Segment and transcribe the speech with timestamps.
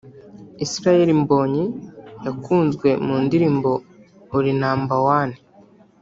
[0.65, 1.65] Israel Mbonyi
[2.25, 3.71] yakunzwe mu ndirimbo
[4.37, 5.35] Uri number One